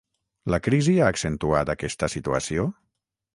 La 0.53 0.59
crisi 0.67 0.95
ha 1.01 1.09
accentuat 1.15 1.71
aquesta 1.75 2.11
situació? 2.15 2.67